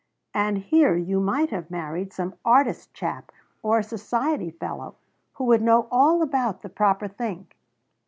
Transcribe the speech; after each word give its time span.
And 0.33 0.57
here 0.57 0.95
you 0.97 1.19
might 1.19 1.51
have 1.51 1.69
married 1.69 2.11
some 2.11 2.33
artist 2.43 2.91
chap, 2.91 3.31
or 3.61 3.83
society 3.83 4.49
fellow 4.49 4.95
who 5.33 5.43
would 5.43 5.61
know 5.61 5.87
all 5.91 6.23
about 6.23 6.63
the 6.63 6.69
proper 6.69 7.07
thing! 7.07 7.45